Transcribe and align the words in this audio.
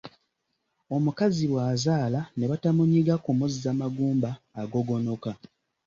Omukazi 0.95 1.43
bw’azaala 1.51 2.21
ne 2.37 2.45
batamunyiga 2.51 3.15
kumuzza 3.23 3.69
magumba 3.79 4.31
agogonoka. 4.61 5.31